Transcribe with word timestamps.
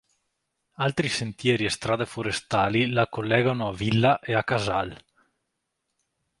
Altri 0.85 1.09
sentieri 1.09 1.65
e 1.65 1.69
strade 1.69 2.07
forestali 2.07 2.87
la 2.89 3.07
collegano 3.07 3.67
a 3.67 3.71
Villa 3.71 4.17
e 4.19 4.33
a 4.33 4.43
Casal. 4.43 4.97